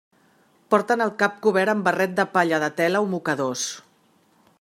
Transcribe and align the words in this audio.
Porten 0.73 1.03
el 1.05 1.11
cap 1.19 1.35
cobert 1.47 1.73
amb 1.73 1.85
barret 1.89 2.15
de 2.21 2.25
palla 2.37 2.61
de 2.67 2.71
tela 2.81 3.03
o 3.05 3.11
mocadors. 3.13 3.67